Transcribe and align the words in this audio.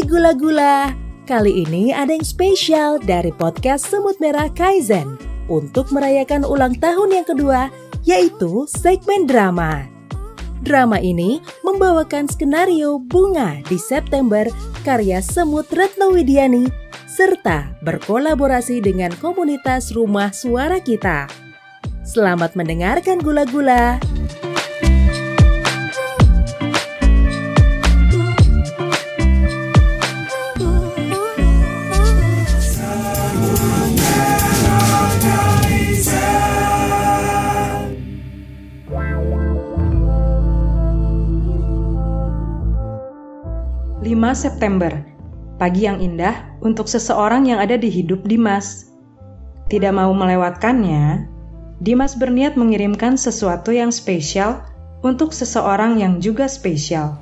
Gula-gula, 0.00 0.96
kali 1.28 1.62
ini 1.62 1.94
ada 1.94 2.10
yang 2.10 2.26
spesial 2.26 2.98
dari 2.98 3.30
podcast 3.30 3.86
Semut 3.86 4.18
Merah 4.18 4.50
Kaizen 4.50 5.20
untuk 5.46 5.92
merayakan 5.94 6.42
ulang 6.42 6.74
tahun 6.80 7.20
yang 7.20 7.26
kedua, 7.28 7.70
yaitu 8.02 8.66
segmen 8.66 9.28
drama. 9.30 9.86
Drama 10.66 10.98
ini 10.98 11.38
membawakan 11.62 12.26
skenario 12.26 12.98
Bunga 12.98 13.62
di 13.70 13.78
September 13.78 14.50
karya 14.82 15.22
Semut 15.22 15.70
Retno 15.70 16.10
Widiani 16.10 16.66
serta 17.06 17.78
berkolaborasi 17.86 18.82
dengan 18.82 19.14
komunitas 19.22 19.94
Rumah 19.94 20.34
Suara 20.34 20.82
Kita. 20.82 21.30
Selamat 22.02 22.58
mendengarkan 22.58 23.22
gula-gula. 23.22 24.02
5 44.00 44.16
September, 44.32 45.04
pagi 45.60 45.84
yang 45.84 46.00
indah 46.00 46.56
untuk 46.64 46.88
seseorang 46.88 47.44
yang 47.44 47.60
ada 47.60 47.76
di 47.76 47.92
hidup 47.92 48.24
Dimas. 48.24 48.88
Tidak 49.68 49.92
mau 49.92 50.08
melewatkannya, 50.16 51.28
Dimas 51.84 52.16
berniat 52.16 52.56
mengirimkan 52.56 53.20
sesuatu 53.20 53.76
yang 53.76 53.92
spesial 53.92 54.64
untuk 55.04 55.36
seseorang 55.36 56.00
yang 56.00 56.16
juga 56.16 56.48
spesial. 56.48 57.20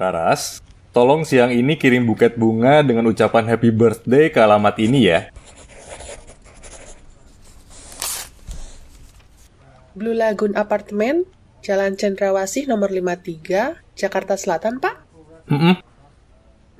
Raras, 0.00 0.64
Tolong 0.90 1.22
siang 1.22 1.54
ini 1.54 1.78
kirim 1.78 2.02
buket 2.02 2.34
bunga 2.34 2.82
dengan 2.82 3.06
ucapan 3.06 3.46
happy 3.46 3.70
birthday 3.70 4.26
ke 4.26 4.42
alamat 4.42 4.74
ini 4.82 5.06
ya. 5.06 5.30
Blue 9.94 10.18
Lagoon 10.18 10.58
Apartemen, 10.58 11.22
Jalan 11.62 11.94
Cendrawasih 11.94 12.66
nomor 12.66 12.90
53, 12.90 13.78
Jakarta 13.94 14.34
Selatan, 14.34 14.82
Pak. 14.82 14.96
Mm 15.46 15.58
-mm. 15.62 15.74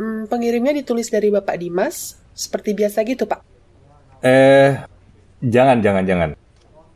Hmm, 0.01 0.23
pengirimnya 0.27 0.75
ditulis 0.75 1.07
dari 1.07 1.31
Bapak 1.31 1.55
Dimas, 1.63 2.19
seperti 2.35 2.75
biasa 2.75 3.07
gitu, 3.07 3.31
Pak. 3.31 3.47
Eh, 4.27 4.75
jangan, 5.39 5.79
jangan, 5.79 6.03
jangan. 6.03 6.31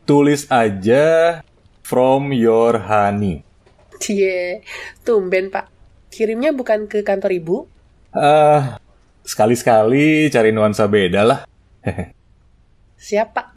Tulis 0.03 0.51
aja 0.51 1.39
from 1.79 2.35
your 2.35 2.75
honey. 2.75 3.39
Cie, 4.03 4.65
tumben, 5.07 5.47
Pak. 5.47 5.74
Kirimnya 6.15 6.55
bukan 6.55 6.87
ke 6.87 7.03
kantor 7.03 7.31
ibu? 7.35 7.57
Eh, 8.15 8.23
uh, 8.23 8.79
sekali-sekali 9.27 10.31
cari 10.31 10.55
nuansa 10.55 10.87
beda 10.87 11.27
lah. 11.27 11.39
Siapa? 12.95 13.51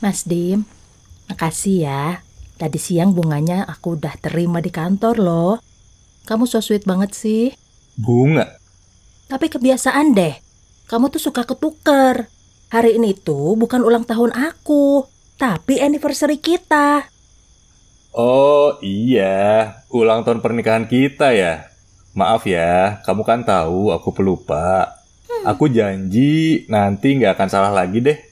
Mas 0.00 0.24
Dim, 0.24 0.64
makasih 1.28 1.84
ya 1.84 2.31
Tadi 2.62 2.78
siang 2.78 3.10
bunganya 3.10 3.66
aku 3.66 3.98
udah 3.98 4.14
terima 4.22 4.62
di 4.62 4.70
kantor 4.70 5.18
loh. 5.18 5.58
Kamu 6.30 6.46
so 6.46 6.62
sweet 6.62 6.86
banget 6.86 7.10
sih. 7.10 7.50
Bunga? 7.98 8.54
Tapi 9.26 9.50
kebiasaan 9.50 10.14
deh. 10.14 10.38
Kamu 10.86 11.10
tuh 11.10 11.18
suka 11.18 11.42
ketuker. 11.42 12.30
Hari 12.70 13.02
ini 13.02 13.18
tuh 13.18 13.58
bukan 13.58 13.82
ulang 13.82 14.06
tahun 14.06 14.30
aku, 14.30 15.10
tapi 15.42 15.82
anniversary 15.82 16.38
kita. 16.38 17.10
Oh 18.14 18.78
iya, 18.78 19.82
ulang 19.90 20.22
tahun 20.22 20.38
pernikahan 20.38 20.86
kita 20.86 21.34
ya. 21.34 21.66
Maaf 22.14 22.46
ya, 22.46 23.02
kamu 23.02 23.26
kan 23.26 23.42
tahu 23.42 23.90
aku 23.90 24.14
pelupa. 24.14 25.02
Hmm. 25.26 25.50
Aku 25.50 25.66
janji 25.66 26.62
nanti 26.70 27.18
nggak 27.18 27.34
akan 27.34 27.48
salah 27.50 27.74
lagi 27.74 27.98
deh. 27.98 28.22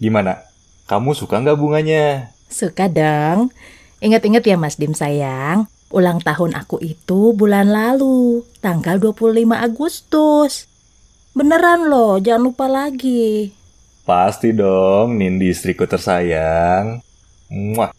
Gimana? 0.00 0.40
Kamu 0.88 1.12
suka 1.12 1.36
nggak 1.36 1.60
bunganya? 1.60 2.33
Suka 2.54 2.86
dong. 2.86 3.50
Ingat-ingat 3.98 4.46
ya 4.46 4.54
Mas 4.54 4.78
Dim 4.78 4.94
sayang, 4.94 5.66
ulang 5.90 6.22
tahun 6.22 6.54
aku 6.54 6.78
itu 6.78 7.34
bulan 7.34 7.66
lalu, 7.66 8.46
tanggal 8.62 9.02
25 9.02 9.58
Agustus. 9.58 10.70
Beneran 11.34 11.90
loh, 11.90 12.22
jangan 12.22 12.46
lupa 12.46 12.70
lagi. 12.70 13.50
Pasti 14.06 14.54
dong, 14.54 15.18
Nindi 15.18 15.50
istriku 15.50 15.82
tersayang. 15.82 17.02
Muah. 17.50 17.90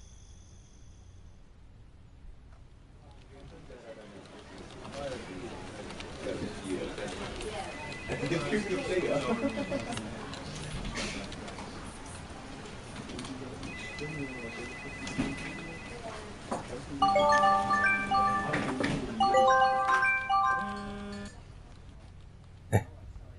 Eh, 22.71 22.83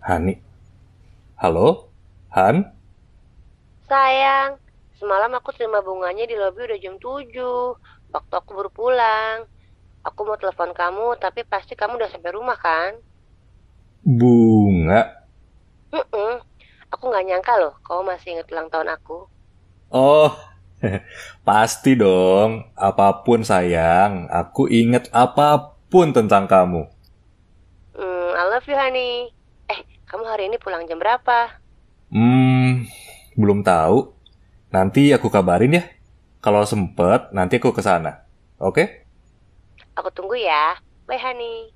Hani. 0.04 0.36
Halo? 1.40 1.88
Han? 2.36 2.68
Sayang, 3.88 4.60
semalam 5.00 5.32
aku 5.36 5.56
terima 5.56 5.80
bunganya 5.80 6.28
di 6.28 6.36
lobi 6.36 6.68
udah 6.68 6.78
jam 6.80 7.00
7. 7.00 7.32
Waktu 8.12 8.34
aku 8.36 8.50
baru 8.56 8.70
pulang. 8.72 9.48
Aku 10.04 10.22
mau 10.22 10.38
telepon 10.38 10.70
kamu, 10.76 11.18
tapi 11.18 11.42
pasti 11.48 11.74
kamu 11.74 11.98
udah 11.98 12.10
sampai 12.12 12.30
rumah 12.36 12.54
kan? 12.60 12.94
Bunga? 14.06 15.26
Mm 15.90 16.06
-mm. 16.12 16.32
Aku 16.94 17.10
nggak 17.10 17.26
nyangka 17.26 17.58
loh, 17.58 17.74
kamu 17.82 18.00
masih 18.06 18.38
inget 18.38 18.46
ulang 18.54 18.70
tahun 18.70 18.94
aku. 18.94 19.26
Oh, 19.90 20.30
Pasti 21.48 21.96
dong, 21.96 22.68
apa 22.76 23.24
pun 23.24 23.42
sayang, 23.42 24.28
aku 24.28 24.68
inget 24.68 25.08
apa 25.12 25.76
pun 25.88 26.12
tentang 26.12 26.44
kamu. 26.44 26.84
Hmm, 27.96 28.30
I 28.36 28.42
love 28.52 28.66
you 28.68 28.76
honey. 28.76 29.32
Eh, 29.72 29.80
kamu 30.06 30.24
hari 30.28 30.52
ini 30.52 30.56
pulang 30.60 30.84
jam 30.84 31.00
berapa? 31.00 31.56
Hmm, 32.12 32.86
belum 33.34 33.64
tahu. 33.64 34.12
Nanti 34.70 35.10
aku 35.16 35.32
kabarin 35.32 35.78
ya. 35.80 35.84
Kalau 36.44 36.62
sempet, 36.68 37.32
nanti 37.32 37.58
aku 37.58 37.72
ke 37.74 37.82
sana. 37.82 38.28
Oke? 38.60 38.72
Okay? 38.72 38.86
Aku 39.96 40.12
tunggu 40.12 40.36
ya. 40.36 40.76
Bye 41.08 41.18
honey. 41.18 41.75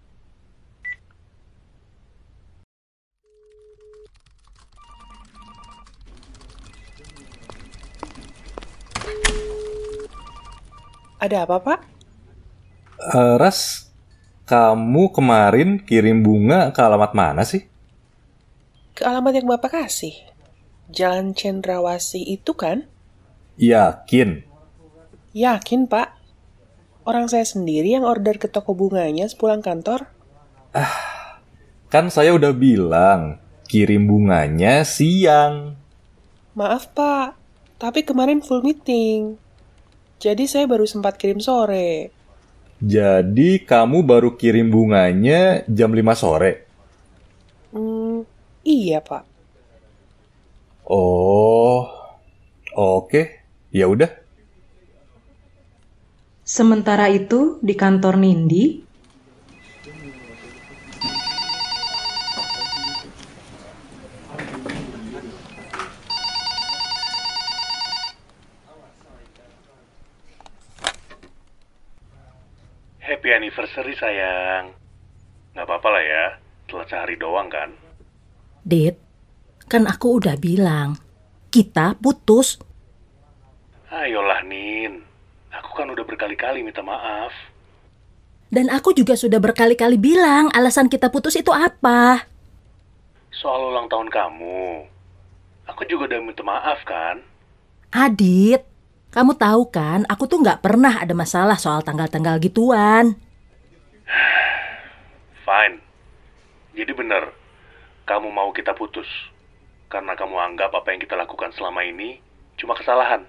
Ada 11.21 11.45
apa, 11.45 11.61
Pak? 11.61 11.81
Uh, 13.13 13.37
Ras, 13.37 13.93
kamu 14.49 15.13
kemarin 15.13 15.77
kirim 15.85 16.25
bunga 16.25 16.73
ke 16.73 16.81
alamat 16.81 17.13
mana 17.13 17.45
sih? 17.45 17.69
Ke 18.97 19.05
alamat 19.05 19.37
yang 19.37 19.53
Bapak 19.53 19.77
kasih. 19.77 20.17
Jalan 20.89 21.37
Cendrawasi 21.37 22.25
itu 22.25 22.57
kan? 22.57 22.89
Yakin? 23.61 24.49
Yakin, 25.37 25.93
Pak. 25.93 26.17
Orang 27.05 27.29
saya 27.29 27.45
sendiri 27.45 27.93
yang 27.93 28.09
order 28.09 28.41
ke 28.41 28.49
toko 28.49 28.73
bunganya 28.73 29.29
sepulang 29.29 29.61
kantor. 29.61 30.09
Ah, 30.73 31.37
kan 31.93 32.09
saya 32.09 32.33
udah 32.33 32.57
bilang 32.57 33.45
kirim 33.69 34.09
bunganya 34.09 34.89
siang. 34.89 35.77
Maaf, 36.57 36.97
Pak. 36.97 37.37
Tapi 37.77 38.09
kemarin 38.09 38.41
full 38.41 38.65
meeting. 38.65 39.37
Jadi 40.21 40.45
saya 40.45 40.69
baru 40.69 40.85
sempat 40.85 41.17
kirim 41.17 41.41
sore. 41.41 42.13
Jadi 42.81 43.65
kamu 43.65 44.05
baru 44.05 44.37
kirim 44.37 44.69
bunganya 44.69 45.65
jam 45.65 45.97
5 45.97 46.13
sore? 46.13 46.53
Hmm, 47.73 48.29
iya 48.61 49.01
pak. 49.01 49.25
Oh, 50.85 51.89
oke, 52.77 53.23
ya 53.73 53.89
udah. 53.89 54.13
Sementara 56.45 57.09
itu 57.09 57.57
di 57.65 57.73
kantor 57.73 58.21
Nindi, 58.21 58.85
Happy 73.11 73.35
anniversary 73.35 73.99
sayang. 73.99 74.71
Nggak 75.51 75.67
apa-apa 75.67 75.89
lah 75.99 76.05
ya, 76.07 76.25
telat 76.71 76.87
sehari 76.95 77.19
doang 77.19 77.51
kan. 77.51 77.75
Dit, 78.63 79.03
kan 79.67 79.91
aku 79.91 80.23
udah 80.23 80.39
bilang, 80.39 80.95
kita 81.51 81.99
putus. 81.99 82.63
Ayolah 83.91 84.47
Nin, 84.47 85.03
aku 85.51 85.75
kan 85.75 85.91
udah 85.91 86.07
berkali-kali 86.07 86.63
minta 86.63 86.87
maaf. 86.87 87.35
Dan 88.47 88.71
aku 88.71 88.95
juga 88.95 89.19
sudah 89.19 89.43
berkali-kali 89.43 89.99
bilang 89.99 90.47
alasan 90.55 90.87
kita 90.87 91.11
putus 91.11 91.35
itu 91.35 91.51
apa. 91.51 92.31
Soal 93.35 93.75
ulang 93.75 93.91
tahun 93.91 94.07
kamu, 94.07 94.87
aku 95.67 95.83
juga 95.91 96.15
udah 96.15 96.21
minta 96.23 96.47
maaf 96.47 96.79
kan. 96.87 97.19
Adit, 97.91 98.70
kamu 99.11 99.35
tahu 99.35 99.75
kan, 99.75 100.07
aku 100.07 100.31
tuh 100.31 100.39
nggak 100.39 100.63
pernah 100.63 101.03
ada 101.03 101.11
masalah 101.19 101.59
soal 101.59 101.83
tanggal-tanggal 101.83 102.39
gituan. 102.39 103.19
Fine. 105.47 105.83
Jadi 106.79 106.93
bener, 106.95 107.35
kamu 108.07 108.31
mau 108.31 108.55
kita 108.55 108.71
putus. 108.79 109.11
Karena 109.91 110.15
kamu 110.15 110.39
anggap 110.39 110.71
apa 110.71 110.95
yang 110.95 111.03
kita 111.03 111.19
lakukan 111.19 111.51
selama 111.59 111.83
ini 111.83 112.23
cuma 112.55 112.79
kesalahan. 112.79 113.27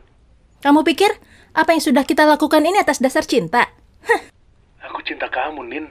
Kamu 0.61 0.85
pikir 0.85 1.09
apa 1.57 1.73
yang 1.73 1.81
sudah 1.81 2.05
kita 2.05 2.29
lakukan 2.29 2.61
ini 2.61 2.77
atas 2.77 3.01
dasar 3.01 3.25
cinta? 3.25 3.65
Aku 4.85 5.01
cinta 5.01 5.25
kamu, 5.25 5.65
Nin. 5.65 5.89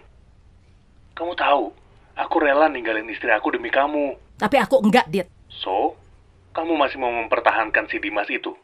Kamu 1.19 1.35
tahu, 1.35 1.75
aku 2.15 2.37
rela 2.39 2.71
ninggalin 2.71 3.11
istri 3.11 3.35
aku 3.35 3.51
demi 3.51 3.75
kamu. 3.75 4.15
Tapi 4.39 4.57
aku 4.63 4.79
enggak, 4.79 5.11
Dit. 5.11 5.27
So, 5.51 5.99
kamu 6.55 6.79
masih 6.79 7.03
mau 7.03 7.11
mempertahankan 7.11 7.91
si 7.91 7.99
Dimas 7.99 8.31
itu? 8.31 8.55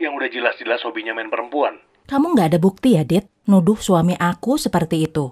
Yang 0.00 0.12
udah 0.16 0.28
jelas-jelas 0.32 0.80
hobinya 0.88 1.12
main 1.12 1.28
perempuan. 1.28 1.76
Kamu 2.08 2.32
nggak 2.32 2.56
ada 2.56 2.58
bukti 2.58 2.96
ya, 2.96 3.04
Dit, 3.04 3.28
nuduh 3.44 3.76
suami 3.76 4.16
aku 4.16 4.56
seperti 4.56 5.04
itu. 5.04 5.28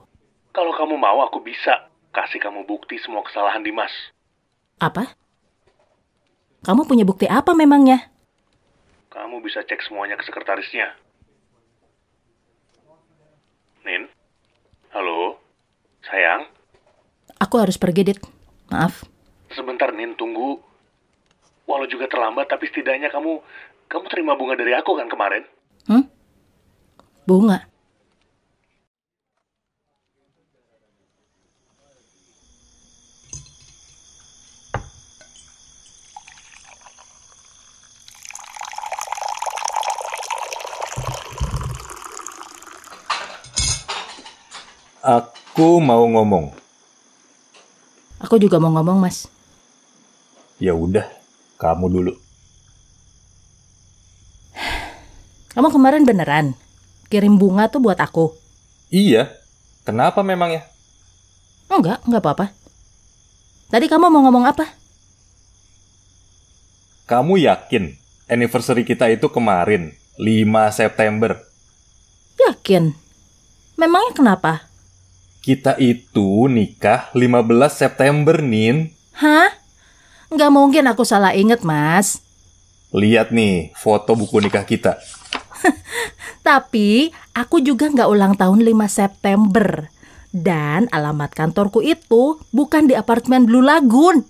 Kalau 0.53 0.77
kamu 0.77 1.01
mau, 1.01 1.25
aku 1.25 1.41
bisa 1.41 1.89
kasih 2.13 2.39
kamu 2.39 2.69
bukti 2.69 3.01
semua 3.01 3.25
kesalahan 3.25 3.65
Dimas. 3.65 3.91
Apa? 4.77 5.17
Kamu 6.63 6.85
punya 6.85 7.09
bukti 7.09 7.25
apa 7.25 7.57
memangnya? 7.57 8.13
Kamu 9.09 9.41
bisa 9.41 9.65
cek 9.65 9.81
semuanya 9.89 10.21
ke 10.21 10.29
sekretarisnya. 10.29 10.93
Nin? 13.89 14.05
Halo? 14.93 15.41
Sayang? 16.05 16.45
Aku 17.41 17.57
harus 17.57 17.81
pergi, 17.81 18.13
Dit. 18.13 18.21
Maaf. 18.69 19.09
Sebentar, 19.57 19.95
Nin. 19.97 20.13
Tunggu. 20.19 20.61
Walau 21.69 21.85
juga 21.85 22.09
terlambat, 22.09 22.49
tapi 22.49 22.65
setidaknya 22.73 23.13
kamu... 23.13 23.45
Kamu 23.89 24.05
terima 24.09 24.37
bunga 24.37 24.57
dari 24.57 24.73
aku 24.73 24.97
kan 24.97 25.09
kemarin? 25.09 25.45
Hmm? 25.85 26.09
Bunga. 27.29 27.69
Aku 45.05 45.81
mau 45.81 46.05
ngomong. 46.05 46.53
Aku 48.21 48.37
juga 48.37 48.61
mau 48.61 48.69
ngomong, 48.73 49.01
Mas. 49.01 49.29
Ya 50.61 50.77
udah, 50.77 51.09
kamu 51.59 51.87
dulu. 51.91 52.13
Kamu 55.53 55.69
kemarin 55.75 56.07
beneran 56.07 56.55
kirim 57.11 57.35
bunga 57.35 57.67
tuh 57.67 57.83
buat 57.83 57.99
aku? 57.99 58.31
Iya. 58.95 59.35
Kenapa 59.83 60.23
memangnya? 60.23 60.63
Enggak, 61.67 61.99
enggak 62.07 62.23
apa-apa. 62.23 62.47
Tadi 63.69 63.91
kamu 63.91 64.07
mau 64.09 64.23
ngomong 64.25 64.47
apa? 64.47 64.65
Kamu 67.09 67.41
yakin 67.41 67.97
anniversary 68.29 68.85
kita 68.85 69.09
itu 69.09 69.27
kemarin, 69.33 69.97
5 70.21 70.69
September? 70.71 71.41
Yakin. 72.39 72.93
Memangnya 73.81 74.13
kenapa? 74.15 74.53
Kita 75.41 75.75
itu 75.81 76.47
nikah 76.47 77.09
15 77.17 77.73
September, 77.73 78.45
Nin. 78.45 78.93
Hah? 79.17 79.58
Nggak 80.29 80.53
mungkin 80.53 80.85
aku 80.89 81.09
salah 81.09 81.33
inget, 81.33 81.65
Mas. 81.65 82.21
Lihat 82.93 83.33
nih 83.33 83.73
foto 83.77 84.13
buku 84.13 84.45
nikah 84.45 84.65
kita. 84.65 85.01
Tapi 86.49 87.13
aku 87.33 87.61
juga 87.61 87.89
nggak 87.89 88.09
ulang 88.09 88.33
tahun 88.37 88.65
5 88.65 88.89
September. 88.89 89.89
Dan 90.29 90.89
alamat 90.93 91.33
kantorku 91.33 91.81
itu 91.81 92.37
bukan 92.53 92.85
di 92.85 92.93
apartemen 92.93 93.49
Blue 93.49 93.65
Lagoon. 93.65 94.25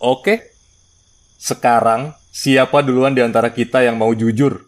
Oke. 0.00 0.56
Sekarang, 1.38 2.16
siapa 2.32 2.80
duluan 2.80 3.12
di 3.12 3.20
antara 3.20 3.52
kita 3.52 3.84
yang 3.84 4.00
mau 4.00 4.10
jujur? 4.16 4.67